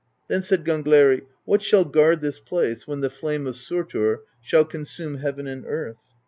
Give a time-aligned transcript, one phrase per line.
[0.29, 5.19] Then said Gangleri:" What shall guard this place, when the flame of Surtr shall consume
[5.19, 5.99] heaven and earth?"